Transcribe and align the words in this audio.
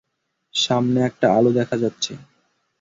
সামনে 0.53 0.99
একটা 1.01 1.27
আলো 1.33 1.51
দেখা 1.51 1.75
যাচ্ছে। 1.77 2.13